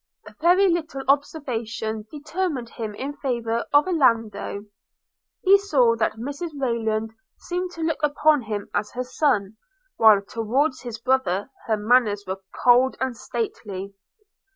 A 0.25 0.33
very 0.41 0.67
little 0.67 1.03
observation 1.07 2.07
determined 2.11 2.69
him 2.69 2.95
in 2.95 3.13
favour 3.17 3.67
of 3.71 3.85
Orlando. 3.85 4.65
He 5.43 5.59
saw 5.59 5.95
that 5.95 6.13
Mrs 6.17 6.59
Rayland 6.59 7.11
seemed 7.37 7.69
to 7.73 7.81
look 7.83 8.01
upon 8.01 8.41
him 8.41 8.67
as 8.73 8.89
her 8.93 9.03
son, 9.03 9.57
while 9.97 10.23
towards 10.23 10.81
his 10.81 10.97
brother 10.97 11.51
her 11.67 11.77
manners 11.77 12.23
were 12.25 12.41
cold 12.63 12.97
and 12.99 13.15
stately. 13.15 13.93